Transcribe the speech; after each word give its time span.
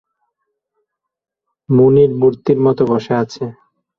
মুনির 1.69 2.11
মূর্তির 2.19 2.59
মতো 2.65 2.83
বসে 2.91 3.13
আছে। 3.23 3.43